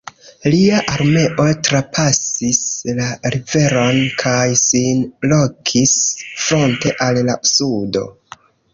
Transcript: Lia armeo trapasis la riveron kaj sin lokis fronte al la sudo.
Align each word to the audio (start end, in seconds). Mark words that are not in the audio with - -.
Lia 0.51 0.77
armeo 0.93 1.43
trapasis 1.67 2.57
la 3.01 3.07
riveron 3.37 4.01
kaj 4.25 4.43
sin 4.65 5.07
lokis 5.37 5.97
fronte 6.27 6.99
al 7.09 7.25
la 7.33 7.41
sudo. 7.57 8.07